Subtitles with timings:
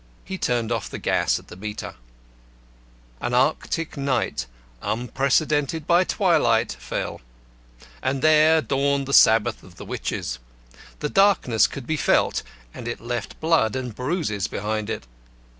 [0.25, 1.93] He turned off the gas at the meter.
[3.21, 4.47] An Arctic night
[4.81, 7.21] unpreceded by twilight fell,
[8.01, 10.39] and there dawned the sabbath of the witches.
[11.01, 12.41] The darkness could be felt
[12.73, 15.05] and it left blood and bruises behind it.